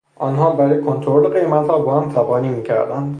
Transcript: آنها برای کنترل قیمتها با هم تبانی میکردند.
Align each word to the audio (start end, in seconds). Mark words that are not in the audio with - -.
آنها 0.15 0.51
برای 0.55 0.83
کنترل 0.83 1.27
قیمتها 1.33 1.79
با 1.79 1.99
هم 2.01 2.09
تبانی 2.11 2.49
میکردند. 2.49 3.09